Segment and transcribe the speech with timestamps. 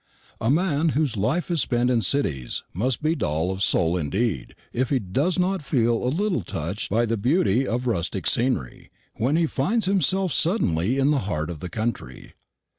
[0.39, 4.89] A man whose life is spent in cities must be dull of soul indeed if
[4.89, 9.45] he does not feel a little touched by the beauty of rustic scenery, when he
[9.45, 12.33] finds himself suddenly in the heart of the country.